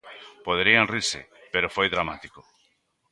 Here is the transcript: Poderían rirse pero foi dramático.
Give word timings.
Poderían 0.47 0.89
rirse 0.93 1.21
pero 1.53 1.73
foi 1.75 1.87
dramático. 1.93 2.41